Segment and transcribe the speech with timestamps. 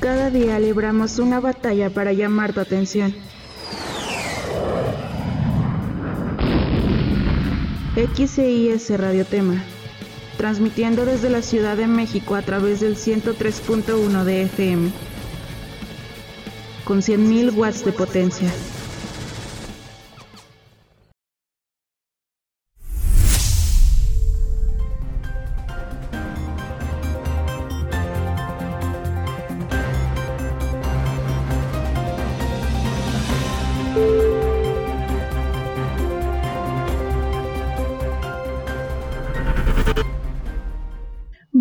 [0.00, 3.14] Cada día libramos una batalla para llamar tu atención.
[7.94, 9.62] XCIS Radio Tema,
[10.38, 14.90] transmitiendo desde la Ciudad de México a través del 103.1 de FM,
[16.84, 18.50] con 100.000 watts de potencia.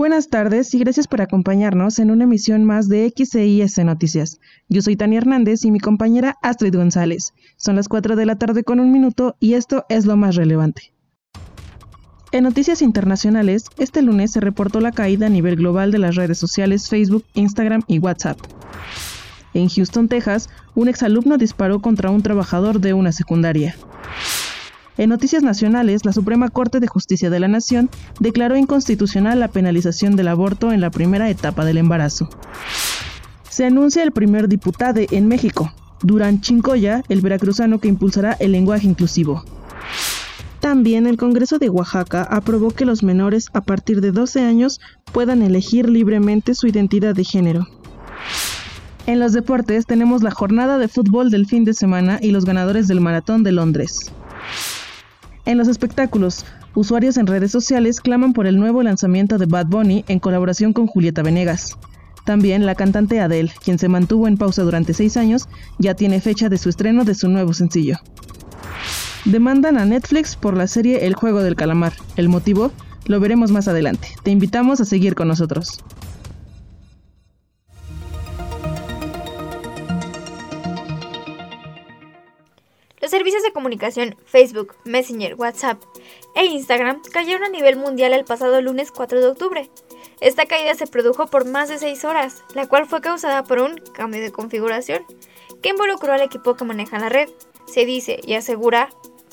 [0.09, 4.39] Buenas tardes y gracias por acompañarnos en una emisión más de XCIS Noticias.
[4.67, 7.33] Yo soy Tania Hernández y mi compañera Astrid González.
[7.57, 10.95] Son las 4 de la tarde con un minuto y esto es lo más relevante.
[12.31, 16.39] En noticias internacionales, este lunes se reportó la caída a nivel global de las redes
[16.39, 18.39] sociales Facebook, Instagram y WhatsApp.
[19.53, 23.75] En Houston, Texas, un exalumno disparó contra un trabajador de una secundaria.
[24.99, 30.17] En noticias nacionales, la Suprema Corte de Justicia de la Nación declaró inconstitucional la penalización
[30.17, 32.27] del aborto en la primera etapa del embarazo.
[33.49, 38.87] Se anuncia el primer diputado en México, Durán Chincoya, el veracruzano que impulsará el lenguaje
[38.87, 39.45] inclusivo.
[40.59, 44.81] También el Congreso de Oaxaca aprobó que los menores a partir de 12 años
[45.13, 47.65] puedan elegir libremente su identidad de género.
[49.05, 52.89] En los deportes tenemos la jornada de fútbol del fin de semana y los ganadores
[52.89, 54.11] del Maratón de Londres.
[55.49, 60.05] En los espectáculos, usuarios en redes sociales claman por el nuevo lanzamiento de Bad Bunny
[60.07, 61.75] en colaboración con Julieta Venegas.
[62.23, 66.49] También la cantante Adele, quien se mantuvo en pausa durante seis años, ya tiene fecha
[66.49, 67.97] de su estreno de su nuevo sencillo.
[69.25, 71.93] Demandan a Netflix por la serie El juego del calamar.
[72.15, 72.71] El motivo
[73.07, 74.09] lo veremos más adelante.
[74.21, 75.79] Te invitamos a seguir con nosotros.
[83.09, 85.81] Los servicios de comunicación Facebook, Messenger, WhatsApp
[86.35, 89.71] e Instagram cayeron a nivel mundial el pasado lunes 4 de octubre.
[90.21, 93.77] Esta caída se produjo por más de 6 horas, la cual fue causada por un
[93.95, 95.07] cambio de configuración
[95.63, 97.29] que involucró al equipo que maneja la red.
[97.65, 98.89] Se dice y asegura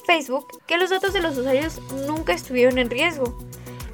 [0.07, 3.37] Facebook que los datos de los usuarios nunca estuvieron en riesgo.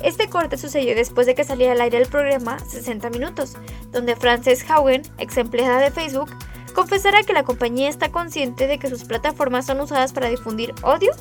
[0.00, 3.54] Este corte sucedió después de que saliera al aire el programa 60 Minutos,
[3.91, 6.31] donde Frances Haugen, ex empleada de Facebook,
[6.72, 11.12] confesará que la compañía está consciente de que sus plataformas son usadas para difundir odio,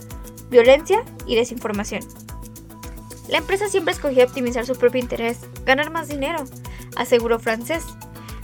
[0.49, 2.01] violencia y desinformación.
[3.27, 6.43] La empresa siempre escogió optimizar su propio interés, ganar más dinero,
[6.95, 7.83] aseguró Frances.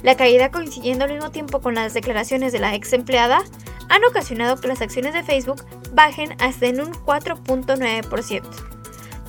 [0.03, 3.41] La caída coincidiendo al mismo tiempo con las declaraciones de la ex empleada
[3.89, 8.43] han ocasionado que las acciones de Facebook bajen hasta en un 4.9%.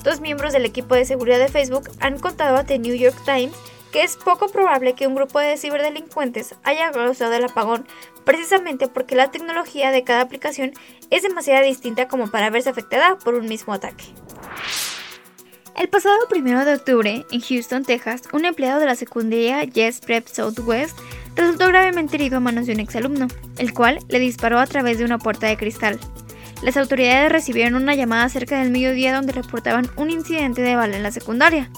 [0.03, 3.55] Dos miembros del equipo de seguridad de Facebook han contado a The New York Times
[3.91, 7.87] que es poco probable que un grupo de ciberdelincuentes haya causado el apagón
[8.23, 10.73] precisamente porque la tecnología de cada aplicación
[11.09, 14.05] es demasiado distinta como para verse afectada por un mismo ataque.
[15.79, 20.27] El pasado 1 de octubre, en Houston, Texas, un empleado de la secundaria Yes Prep
[20.27, 20.97] Southwest
[21.35, 25.05] resultó gravemente herido a manos de un exalumno, el cual le disparó a través de
[25.05, 25.97] una puerta de cristal.
[26.61, 31.03] Las autoridades recibieron una llamada cerca del mediodía donde reportaban un incidente de bala en
[31.03, 31.71] la secundaria.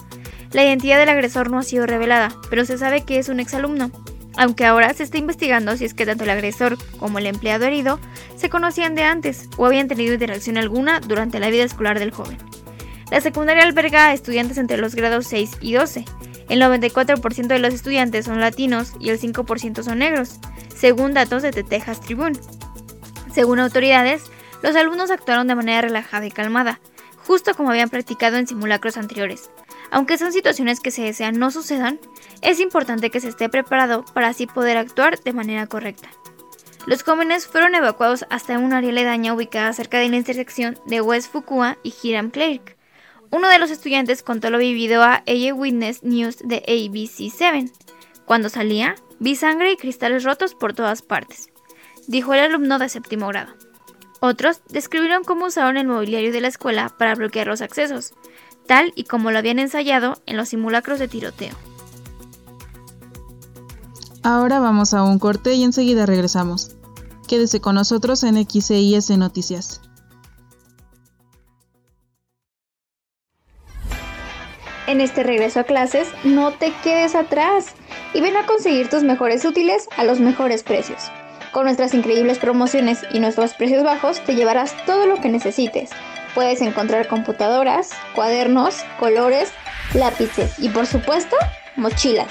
[0.52, 3.90] La identidad del agresor no ha sido revelada, pero se sabe que es un exalumno,
[4.36, 7.98] aunque ahora se está investigando si es que tanto el agresor como el empleado herido
[8.36, 12.38] se conocían de antes o habían tenido interacción alguna durante la vida escolar del joven.
[13.10, 16.04] La secundaria alberga a estudiantes entre los grados 6 y 12.
[16.48, 20.38] El 94% de los estudiantes son latinos y el 5% son negros,
[20.74, 22.38] según datos de The Texas Tribune.
[23.32, 24.24] Según autoridades,
[24.62, 26.80] los alumnos actuaron de manera relajada y calmada,
[27.26, 29.50] justo como habían practicado en simulacros anteriores,
[29.92, 32.00] aunque son situaciones que se desean no sucedan,
[32.40, 36.08] es importante que se esté preparado para así poder actuar de manera correcta.
[36.86, 41.30] Los jóvenes fueron evacuados hasta un área aledaña ubicada cerca de la intersección de West
[41.30, 42.76] Fukua y Hiram Clark.
[43.30, 47.70] Uno de los estudiantes contó lo vivido a A Witness News de ABC7.
[48.24, 51.50] Cuando salía, vi sangre y cristales rotos por todas partes,
[52.08, 53.54] dijo el alumno de séptimo grado.
[54.20, 58.14] Otros describieron cómo usaron el mobiliario de la escuela para bloquear los accesos,
[58.72, 61.54] tal y como lo habían ensayado en los simulacros de tiroteo.
[64.22, 66.74] Ahora vamos a un corte y enseguida regresamos.
[67.28, 69.82] Quédese con nosotros en XCIS Noticias.
[74.86, 77.74] En este regreso a clases, no te quedes atrás
[78.14, 81.10] y ven a conseguir tus mejores útiles a los mejores precios.
[81.52, 85.90] Con nuestras increíbles promociones y nuestros precios bajos te llevarás todo lo que necesites
[86.34, 89.52] Puedes encontrar computadoras, cuadernos, colores,
[89.94, 91.36] lápices y por supuesto,
[91.76, 92.28] mochilas.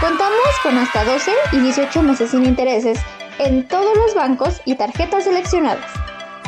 [0.00, 2.98] Contamos con hasta 12 y 18 meses sin intereses
[3.38, 5.90] en todos los bancos y tarjetas seleccionadas.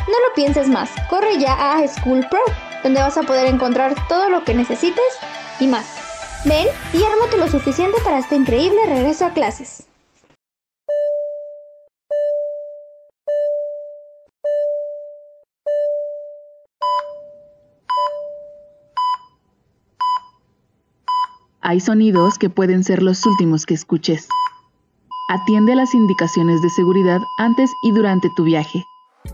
[0.08, 2.40] No lo pienses más, corre ya a School Pro,
[2.82, 5.04] donde vas a poder encontrar todo lo que necesites
[5.60, 5.86] y más.
[6.44, 9.87] Ven y ármate lo suficiente para este increíble regreso a clases.
[21.68, 24.26] Hay sonidos que pueden ser los últimos que escuches.
[25.28, 28.86] Atiende las indicaciones de seguridad antes y durante tu viaje.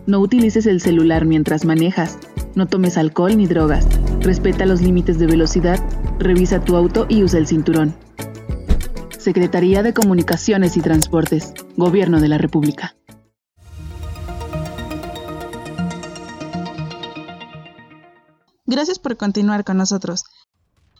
[0.05, 2.19] No utilices el celular mientras manejas.
[2.53, 3.87] No tomes alcohol ni drogas.
[4.19, 5.79] Respeta los límites de velocidad.
[6.19, 7.95] Revisa tu auto y usa el cinturón.
[9.17, 11.53] Secretaría de Comunicaciones y Transportes.
[11.77, 12.97] Gobierno de la República.
[18.65, 20.25] Gracias por continuar con nosotros.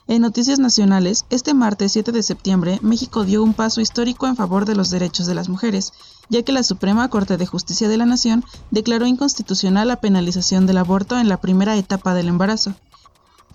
[0.08, 4.66] En Noticias Nacionales, este martes 7 de septiembre, México dio un paso histórico en favor
[4.66, 5.94] de los derechos de las mujeres,
[6.30, 10.78] ya que la Suprema Corte de Justicia de la Nación declaró inconstitucional la penalización del
[10.78, 12.76] aborto en la primera etapa del embarazo.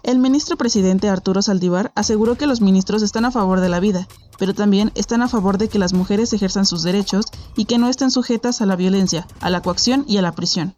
[0.02, 4.08] El ministro presidente Arturo Saldívar aseguró que los ministros están a favor de la vida,
[4.36, 7.88] pero también están a favor de que las mujeres ejerzan sus derechos y que no
[7.88, 10.74] estén sujetas a la violencia, a la coacción y a la prisión.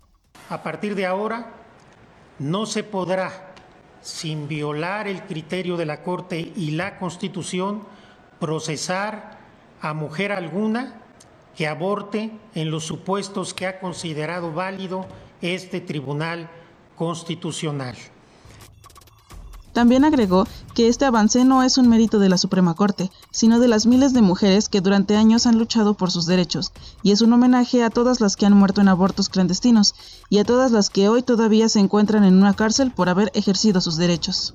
[0.50, 1.54] A partir de ahora,
[2.38, 3.51] no se podrá
[4.02, 7.82] sin violar el criterio de la Corte y la Constitución,
[8.38, 9.38] procesar
[9.80, 11.00] a mujer alguna
[11.56, 15.06] que aborte en los supuestos que ha considerado válido
[15.40, 16.48] este Tribunal
[16.96, 17.96] Constitucional.
[19.72, 23.68] También agregó que este avance no es un mérito de la Suprema Corte, sino de
[23.68, 26.72] las miles de mujeres que durante años han luchado por sus derechos,
[27.02, 29.94] y es un homenaje a todas las que han muerto en abortos clandestinos
[30.28, 33.80] y a todas las que hoy todavía se encuentran en una cárcel por haber ejercido
[33.80, 34.54] sus derechos.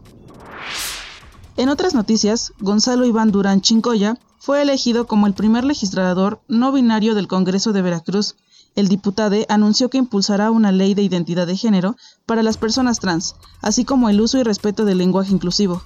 [1.56, 7.16] En otras noticias, Gonzalo Iván Durán Chincoya fue elegido como el primer legislador no binario
[7.16, 8.36] del Congreso de Veracruz,
[8.77, 11.95] el diputado anunció que impulsará una ley de identidad de género
[12.27, 15.81] para las personas trans, así como el uso y respeto del lenguaje inclusivo.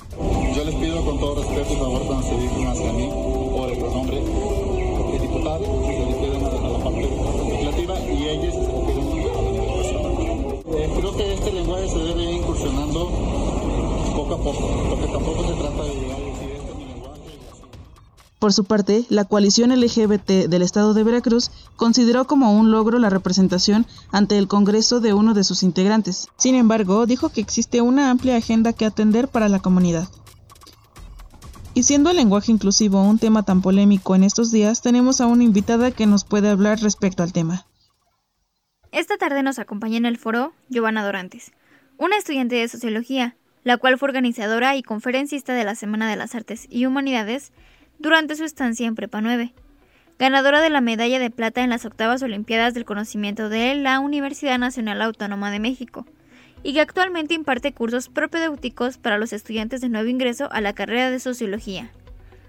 [0.53, 2.01] Yo les pido con todo respeto y favor
[2.38, 3.09] dirigen hacia mí
[3.55, 7.09] por el pronombre de diputado, se dirigen a la parte
[7.47, 8.55] legislativa y ellos
[10.73, 13.09] eh, Creo que este lenguaje se debe ir incursionando
[14.15, 16.20] poco a poco, porque tampoco se trata de llegar
[18.41, 23.11] por su parte, la coalición LGBT del estado de Veracruz consideró como un logro la
[23.11, 26.27] representación ante el Congreso de uno de sus integrantes.
[26.38, 30.07] Sin embargo, dijo que existe una amplia agenda que atender para la comunidad.
[31.75, 35.44] Y siendo el lenguaje inclusivo un tema tan polémico en estos días, tenemos a una
[35.44, 37.67] invitada que nos puede hablar respecto al tema.
[38.91, 41.51] Esta tarde nos acompaña en el foro Giovanna Dorantes,
[41.99, 46.33] una estudiante de sociología, la cual fue organizadora y conferencista de la Semana de las
[46.33, 47.51] Artes y Humanidades
[48.01, 49.53] durante su estancia en Prepa 9,
[50.18, 54.57] ganadora de la medalla de plata en las octavas Olimpiadas del Conocimiento de la Universidad
[54.57, 56.07] Nacional Autónoma de México,
[56.63, 61.12] y que actualmente imparte cursos propedéuticos para los estudiantes de nuevo ingreso a la carrera
[61.12, 61.92] de Sociología.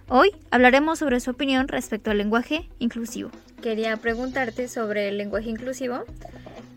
[0.08, 3.30] Hoy hablaremos sobre su opinión respecto al lenguaje inclusivo.
[3.60, 6.04] Quería preguntarte sobre el lenguaje inclusivo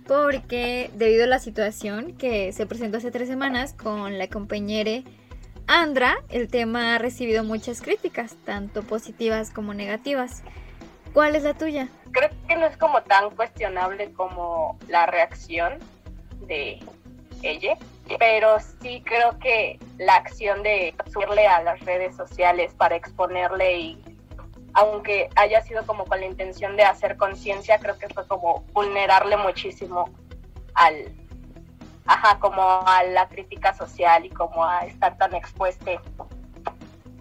[0.05, 5.01] porque debido a la situación que se presentó hace tres semanas con la compañera
[5.67, 10.43] Andra, el tema ha recibido muchas críticas, tanto positivas como negativas.
[11.13, 11.87] ¿Cuál es la tuya?
[12.11, 15.79] Creo que no es como tan cuestionable como la reacción
[16.41, 16.79] de
[17.41, 17.77] ella,
[18.19, 24.03] pero sí creo que la acción de subirle a las redes sociales para exponerle y
[24.73, 29.37] aunque haya sido como con la intención de hacer conciencia, creo que fue como vulnerarle
[29.37, 30.09] muchísimo
[30.73, 31.15] al,
[32.05, 35.91] ajá, como a la crítica social y como a estar tan expuesto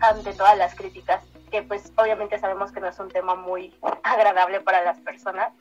[0.00, 4.60] ante todas las críticas, que pues obviamente sabemos que no es un tema muy agradable
[4.60, 5.52] para las personas.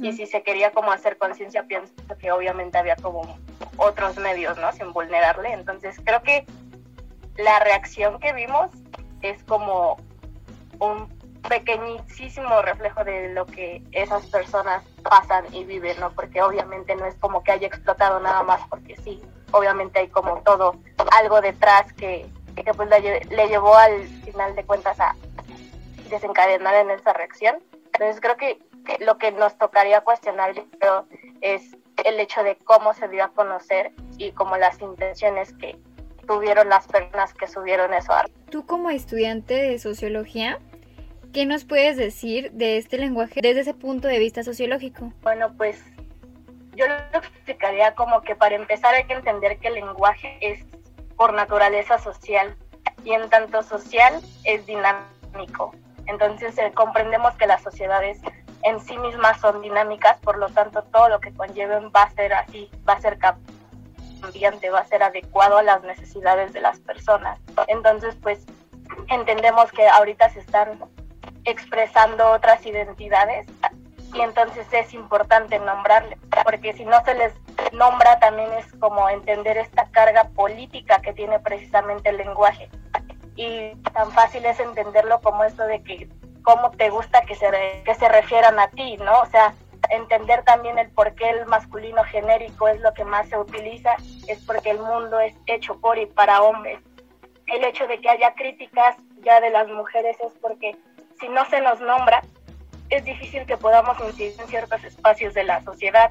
[0.00, 3.36] Y si se quería como hacer conciencia, pienso que obviamente había como
[3.76, 4.70] otros medios, ¿no?
[4.72, 5.52] Sin vulnerarle.
[5.52, 6.46] Entonces creo que
[7.36, 8.70] la reacción que vimos
[9.22, 9.96] es como
[10.78, 11.08] un
[11.48, 16.12] pequeñísimo reflejo de lo que esas personas pasan y viven, ¿no?
[16.12, 19.20] Porque obviamente no es como que haya explotado nada más porque sí,
[19.50, 20.76] obviamente hay como todo
[21.12, 25.14] algo detrás que, que pues le, llevó al final de cuentas a
[26.08, 27.56] desencadenar en esa reacción.
[27.92, 28.58] Entonces creo que
[29.00, 31.06] lo que nos tocaría cuestionar creo
[31.40, 35.78] es el hecho de cómo se dio a conocer y como las intenciones que
[36.26, 38.12] tuvieron las personas que subieron eso.
[38.50, 40.58] Tú como estudiante de sociología,
[41.32, 45.14] ¿Qué nos puedes decir de este lenguaje desde ese punto de vista sociológico?
[45.22, 45.82] Bueno, pues
[46.76, 50.62] yo lo explicaría como que para empezar hay que entender que el lenguaje es
[51.16, 52.54] por naturaleza social
[53.02, 55.74] y en tanto social es dinámico.
[56.06, 58.20] Entonces eh, comprendemos que las sociedades
[58.64, 62.34] en sí mismas son dinámicas, por lo tanto todo lo que conlleven va a ser
[62.34, 67.40] así, va a ser cambiante, va a ser adecuado a las necesidades de las personas.
[67.68, 68.44] Entonces, pues
[69.08, 70.78] entendemos que ahorita se están
[71.44, 73.46] expresando otras identidades
[74.14, 77.32] y entonces es importante nombrarles, porque si no se les
[77.72, 82.68] nombra también es como entender esta carga política que tiene precisamente el lenguaje.
[83.36, 86.08] Y tan fácil es entenderlo como esto de que
[86.42, 87.48] cómo te gusta que se,
[87.84, 89.20] que se refieran a ti, ¿no?
[89.20, 89.54] O sea,
[89.88, 93.96] entender también el por qué el masculino genérico es lo que más se utiliza,
[94.28, 96.80] es porque el mundo es hecho por y para hombres.
[97.46, 100.76] El hecho de que haya críticas ya de las mujeres es porque
[101.22, 102.22] si no se nos nombra,
[102.90, 106.10] es difícil que podamos incidir en ciertos espacios de la sociedad.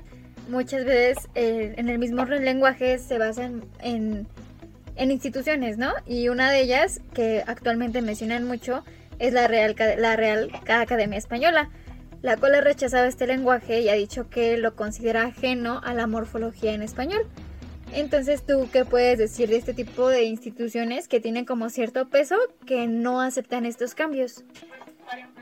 [0.50, 4.28] Muchas veces eh, en el mismo lenguaje se basan en,
[4.96, 5.92] en instituciones, ¿no?
[6.08, 8.84] Y una de ellas, que actualmente mencionan mucho,
[9.20, 11.70] es la Real, la Real Academia Española,
[12.22, 16.08] la cual ha rechazado este lenguaje y ha dicho que lo considera ajeno a la
[16.08, 17.28] morfología en español.
[17.94, 22.38] Entonces, ¿tú qué puedes decir de este tipo de instituciones que tienen como cierto peso
[22.66, 24.46] que no aceptan estos cambios?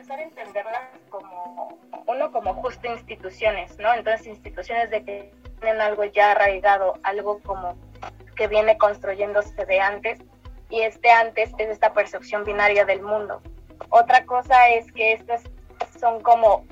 [0.09, 3.93] Empezar a entenderlas como, uno como justo instituciones, ¿no?
[3.93, 7.77] Entonces, instituciones de que tienen algo ya arraigado, algo como
[8.35, 10.19] que viene construyéndose de antes,
[10.71, 13.39] y este antes es esta percepción binaria del mundo.
[13.89, 15.43] Otra cosa es que estas
[15.99, 16.65] son como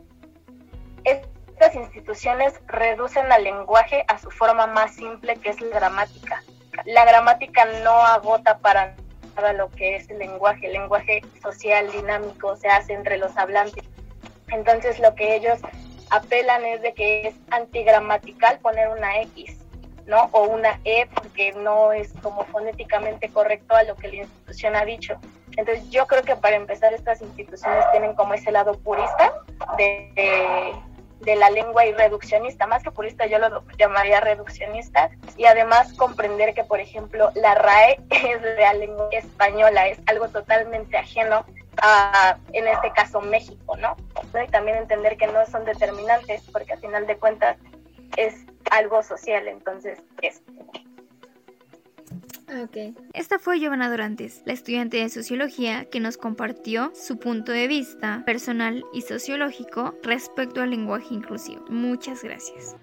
[1.04, 6.42] estas instituciones reducen al lenguaje a su forma más simple, que es la gramática.
[6.86, 8.96] La gramática no agota para
[9.38, 10.68] nada lo que es el lenguaje.
[10.68, 13.84] El lenguaje social dinámico se hace entre los hablantes.
[14.50, 15.60] Entonces lo que ellos
[16.10, 19.58] apelan es de que es antigramatical poner una X,
[20.06, 20.30] ¿no?
[20.32, 24.86] O una E porque no es como fonéticamente correcto a lo que la institución ha
[24.86, 25.20] dicho.
[25.58, 29.34] Entonces yo creo que para empezar estas instituciones tienen como ese lado purista
[29.78, 30.74] de, de,
[31.26, 36.64] la lengua y reduccionista, más que purista yo lo llamaría reduccionista, y además comprender que,
[36.64, 41.46] por ejemplo, la RAE es la lengua española, es algo totalmente ajeno
[41.82, 43.96] a, en este caso, México, ¿no?
[44.44, 47.58] Y también entender que no son determinantes, porque al final de cuentas
[48.16, 48.34] es
[48.72, 50.42] algo social, entonces es.
[52.50, 52.96] Ok.
[53.14, 58.24] Esta fue Giovanna Dorantes, la estudiante de sociología que nos compartió su punto de vista
[58.26, 61.66] personal y sociológico respecto al lenguaje inclusivo.
[61.70, 62.78] Muchas gracias.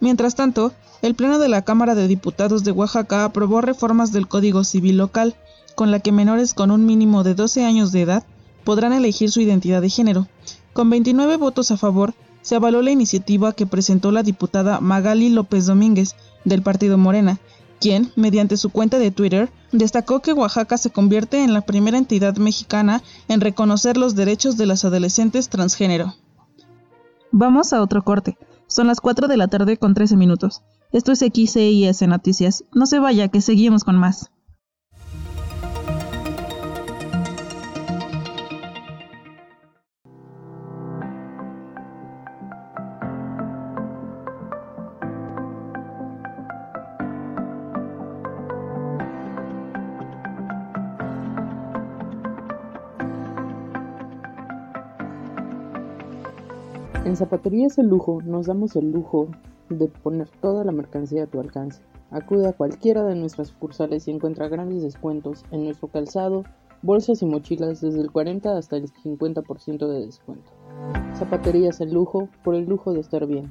[0.00, 0.72] Mientras tanto,
[1.02, 5.34] el Pleno de la Cámara de Diputados de Oaxaca aprobó reformas del Código Civil local,
[5.74, 8.24] con la que menores con un mínimo de 12 años de edad
[8.64, 10.28] podrán elegir su identidad de género.
[10.72, 15.66] Con 29 votos a favor, se avaló la iniciativa que presentó la diputada Magali López
[15.66, 17.38] Domínguez, del partido Morena,
[17.80, 22.36] quien, mediante su cuenta de Twitter, destacó que Oaxaca se convierte en la primera entidad
[22.36, 26.14] mexicana en reconocer los derechos de las adolescentes transgénero.
[27.32, 28.36] Vamos a otro corte.
[28.66, 30.62] Son las 4 de la tarde con 13 minutos.
[30.92, 32.64] Esto es XCIS Noticias.
[32.72, 34.30] No se vaya, que seguimos con más.
[57.06, 59.28] En Zapaterías El Lujo nos damos el lujo
[59.70, 61.80] de poner toda la mercancía a tu alcance.
[62.10, 66.44] Acude a cualquiera de nuestras sucursales y encuentra grandes descuentos en nuestro calzado,
[66.82, 70.52] bolsas y mochilas desde el 40 hasta el 50% de descuento.
[71.14, 73.50] Zapaterías El Lujo por el lujo de estar bien.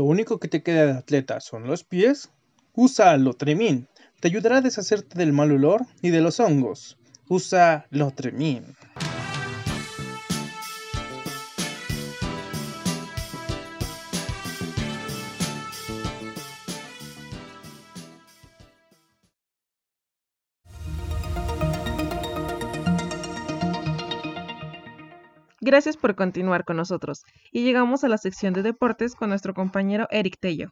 [0.00, 2.30] ¿Lo único que te queda de atleta son los pies?
[2.72, 3.86] Usa Lotremin.
[4.18, 6.96] Te ayudará a deshacerte del mal olor y de los hongos.
[7.28, 8.64] Usa Lotremin.
[25.70, 27.22] Gracias por continuar con nosotros
[27.52, 30.70] y llegamos a la sección de deportes con nuestro compañero Eric Tello.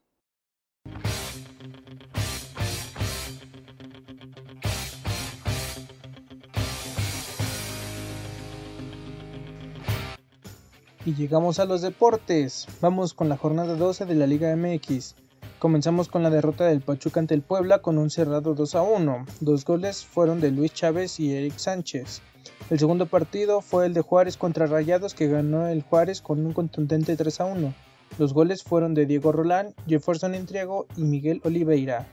[11.05, 12.67] Y llegamos a los deportes.
[12.81, 15.15] Vamos con la jornada 12 de la Liga MX.
[15.61, 19.27] Comenzamos con la derrota del Pachuca ante el Puebla con un cerrado 2 a 1.
[19.39, 22.21] Dos goles fueron de Luis Chávez y Eric Sánchez.
[22.71, 26.53] El segundo partido fue el de Juárez contra Rayados que ganó el Juárez con un
[26.53, 27.75] contundente 3 a 1.
[28.19, 32.07] Los goles fueron de Diego Rolán, Jefferson Intriego y Miguel Oliveira.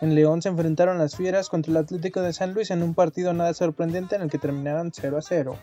[0.00, 3.34] En León se enfrentaron las Fieras contra el Atlético de San Luis en un partido
[3.34, 5.56] nada sorprendente en el que terminaron 0 a 0.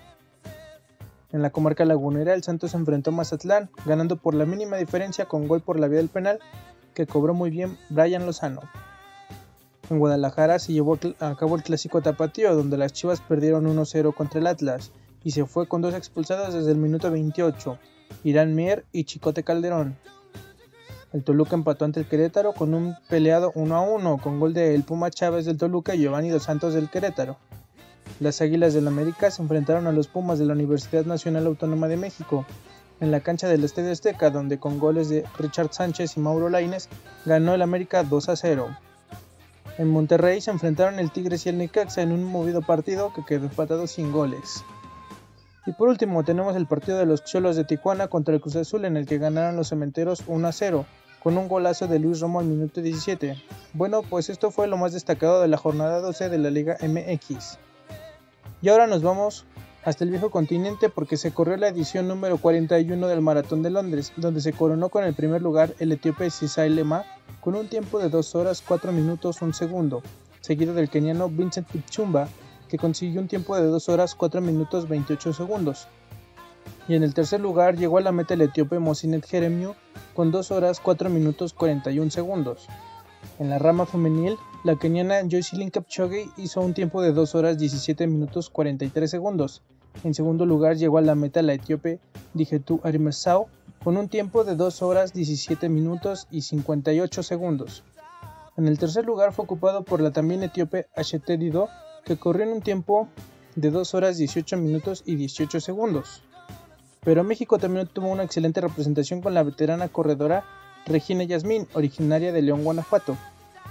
[1.32, 5.48] En la comarca lagunera, el Santos enfrentó a Mazatlán, ganando por la mínima diferencia con
[5.48, 6.40] gol por la vía del penal,
[6.94, 8.62] que cobró muy bien Brian Lozano.
[9.90, 14.42] En Guadalajara se llevó a cabo el clásico tapatío, donde las Chivas perdieron 1-0 contra
[14.42, 14.92] el Atlas,
[15.24, 17.80] y se fue con dos expulsados desde el minuto 28,
[18.26, 19.98] Irán Mier y Chicote Calderón.
[21.14, 24.76] El Toluca empató ante el Querétaro con un peleado 1 a 1 con gol de
[24.76, 27.38] El Puma Chávez del Toluca y Giovanni Dos Santos del Querétaro.
[28.20, 31.96] Las Águilas del América se enfrentaron a los Pumas de la Universidad Nacional Autónoma de
[31.96, 32.46] México
[33.00, 36.90] en la cancha del Estadio Azteca, donde con goles de Richard Sánchez y Mauro Laines
[37.26, 38.78] ganó el América 2 a 0.
[39.78, 43.46] En Monterrey se enfrentaron el Tigres y el Necaxa en un movido partido que quedó
[43.46, 44.64] empatado sin goles.
[45.68, 48.86] Y por último tenemos el partido de los Cholos de Tijuana contra el Cruz Azul
[48.86, 50.86] en el que ganaron los Cementeros 1 a 0
[51.22, 53.36] con un golazo de Luis Romo al minuto 17.
[53.74, 57.60] Bueno, pues esto fue lo más destacado de la jornada 12 de la Liga MX.
[58.62, 59.46] Y ahora nos vamos
[59.88, 64.12] hasta el viejo continente porque se corrió la edición número 41 del Maratón de Londres,
[64.18, 67.06] donde se coronó con el primer lugar el etíope Sisai Lema
[67.40, 70.04] con un tiempo de 2 horas 4 minutos 1 segundo,
[70.42, 72.28] seguido del keniano Vincent Kipchumba
[72.68, 75.88] que consiguió un tiempo de 2 horas 4 minutos 28 segundos.
[76.90, 79.74] Y en el tercer lugar llegó a la meta el etíope Mosinet Jeremiu
[80.14, 82.68] con 2 horas 4 minutos 41 segundos.
[83.40, 88.06] En la rama femenil, la keniana Joycelyn Kapchoge hizo un tiempo de 2 horas 17
[88.08, 89.62] minutos 43 segundos.
[90.04, 92.00] En segundo lugar llegó a la meta la etíope
[92.34, 93.48] Dijetu Arimesau
[93.84, 97.84] con un tiempo de 2 horas 17 minutos y 58 segundos.
[98.58, 101.70] En el tercer lugar fue ocupado por la también etíope Ashete Dido
[102.06, 103.08] que corrió en un tiempo
[103.56, 106.24] de 2 horas 18 minutos y 18 segundos.
[107.04, 110.46] Pero México también tuvo una excelente representación con la veterana corredora
[110.86, 113.18] Regina Yasmín, originaria de León, Guanajuato,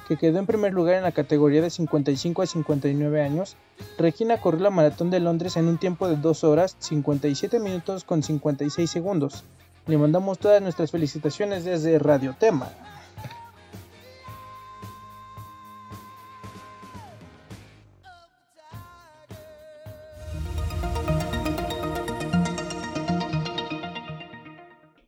[0.06, 3.56] que quedó en primer lugar en la categoría de 55 a 59 años.
[3.98, 8.22] Regina corrió la maratón de Londres en un tiempo de 2 horas 57 minutos con
[8.22, 9.44] 56 segundos.
[9.86, 12.70] Le mandamos todas nuestras felicitaciones desde Radio Tema.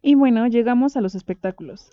[0.02, 1.90] Y bueno, llegamos a los espectáculos.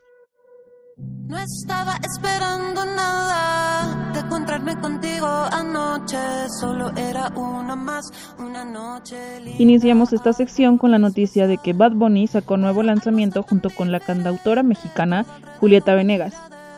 [1.27, 6.17] No estaba esperando nada de encontrarme contigo anoche,
[6.59, 8.05] solo era una más,
[8.38, 9.17] una noche.
[9.57, 13.91] Iniciamos esta sección con la noticia de que Bad Bunny sacó nuevo lanzamiento junto con
[13.91, 15.25] la cantautora mexicana
[15.59, 16.35] Julieta Venegas.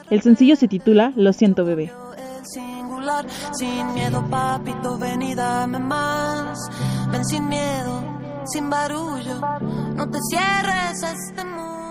[0.09, 1.91] El sencillo se titula Lo siento bebé.
[3.53, 6.57] sin miedo papito, ven y dame más,
[7.11, 9.41] ven sin miedo sin barullo.
[9.95, 11.86] No te cierres a este mundo.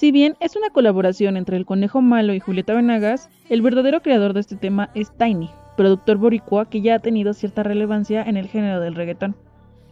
[0.00, 4.32] Si bien es una colaboración entre el Conejo Malo y Julieta Venegas, el verdadero creador
[4.32, 8.48] de este tema es Tiny, productor boricua que ya ha tenido cierta relevancia en el
[8.48, 9.36] género del reggaetón.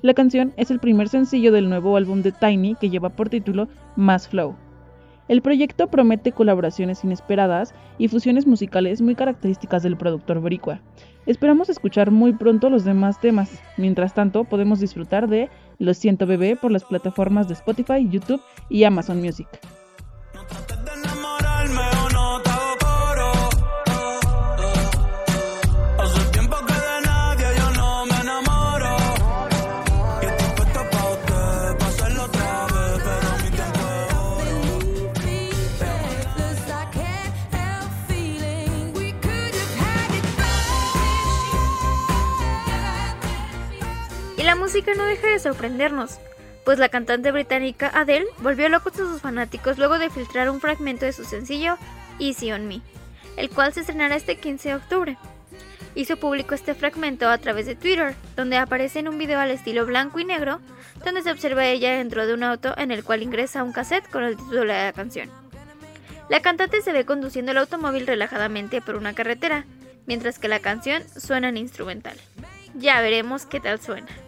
[0.01, 3.69] La canción es el primer sencillo del nuevo álbum de Tiny que lleva por título
[3.97, 4.57] Más Flow.
[5.29, 10.81] El proyecto promete colaboraciones inesperadas y fusiones musicales muy características del productor boricua.
[11.27, 13.61] Esperamos escuchar muy pronto los demás temas.
[13.77, 18.41] Mientras tanto, podemos disfrutar de Lo siento bebé por las plataformas de Spotify, YouTube
[18.71, 19.47] y Amazon Music.
[44.69, 46.19] Música no deja de sorprendernos,
[46.67, 51.07] pues la cantante británica Adele volvió locos a sus fanáticos luego de filtrar un fragmento
[51.07, 51.79] de su sencillo
[52.19, 52.83] Easy on Me,
[53.39, 55.17] el cual se estrenará este 15 de octubre.
[55.95, 59.87] Hizo público este fragmento a través de Twitter, donde aparece en un video al estilo
[59.87, 60.61] blanco y negro,
[61.03, 64.11] donde se observa a ella dentro de un auto en el cual ingresa un cassette
[64.11, 65.31] con el título de la canción.
[66.29, 69.65] La cantante se ve conduciendo el automóvil relajadamente por una carretera,
[70.05, 72.19] mientras que la canción suena en instrumental.
[72.75, 74.28] Ya veremos qué tal suena.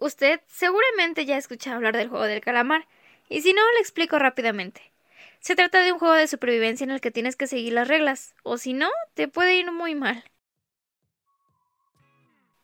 [0.00, 2.86] Usted seguramente ya ha escuchado hablar del juego del calamar,
[3.28, 4.92] Y si no, le explico rápidamente.
[5.40, 8.34] Se trata de un juego de supervivencia en el que tienes que seguir las reglas,
[8.42, 10.24] o si no, te puede ir muy mal.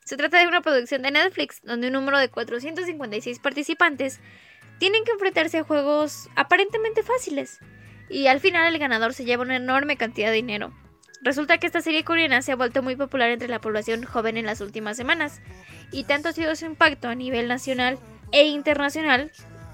[0.06, 4.20] Se trata de una producción de Netflix, donde un número de 456 participantes
[4.78, 7.58] tienen que enfrentarse a juegos aparentemente fáciles,
[8.08, 10.72] y al final el ganador se lleva una enorme cantidad de dinero.
[11.22, 14.46] Resulta que esta serie coreana se ha vuelto muy popular entre la población joven en
[14.46, 15.40] las últimas semanas,
[15.90, 17.98] y tanto ha sido su impacto a nivel nacional
[18.30, 19.32] e internacional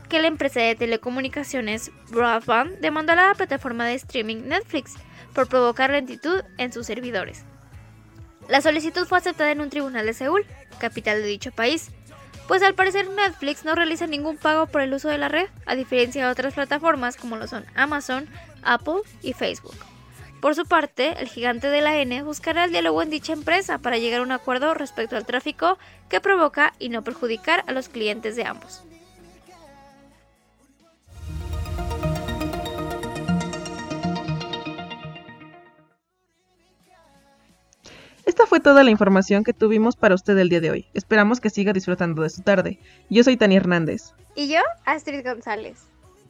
[0.09, 4.95] que la empresa de telecomunicaciones Broadband demandó a la plataforma de streaming Netflix
[5.35, 7.45] por provocar lentitud en sus servidores.
[8.49, 10.45] La solicitud fue aceptada en un tribunal de Seúl,
[10.79, 11.91] capital de dicho país,
[12.49, 15.75] pues al parecer Netflix no realiza ningún pago por el uso de la red, a
[15.75, 18.29] diferencia de otras plataformas como lo son Amazon,
[18.63, 19.77] Apple y Facebook.
[20.41, 23.99] Por su parte, el gigante de la N buscará el diálogo en dicha empresa para
[23.99, 25.79] llegar a un acuerdo respecto al tráfico
[26.09, 28.83] que provoca y no perjudicar a los clientes de ambos.
[38.53, 40.87] Fue toda la información que tuvimos para usted el día de hoy.
[40.93, 42.79] Esperamos que siga disfrutando de su tarde.
[43.09, 44.13] Yo soy Tania Hernández.
[44.37, 45.87] Y yo, Astrid González.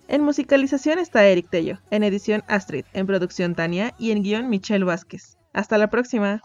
[0.06, 4.84] En musicalización está Eric Tello, en edición Astrid, en producción Tania y en guion Michelle
[4.84, 5.36] Vázquez.
[5.52, 6.40] Hasta la próxima.